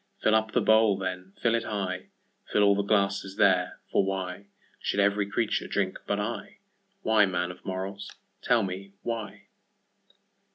Fill 0.23 0.33
up 0.33 0.51
the 0.53 0.61
bowl, 0.61 0.97
then, 0.97 1.31
fill 1.43 1.53
it 1.53 1.63
high, 1.63 2.07
Fill 2.51 2.63
all 2.63 2.73
the 2.73 2.81
glasses 2.81 3.35
there—for 3.35 4.03
whyShould 4.03 4.97
every 4.97 5.29
creature 5.29 5.67
drink 5.67 5.99
but 6.07 6.19
I?Why, 6.19 7.27
man 7.27 7.51
of 7.51 7.63
morals, 7.63 8.09
tell 8.41 8.63
me 8.63 8.93
why? 9.03 9.43